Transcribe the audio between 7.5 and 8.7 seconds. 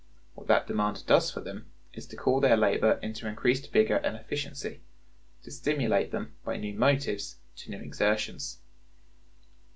to new exertions.